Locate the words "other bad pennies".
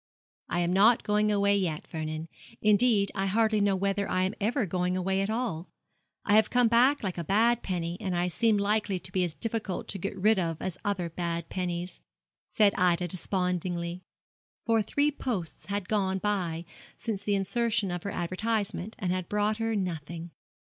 10.83-12.01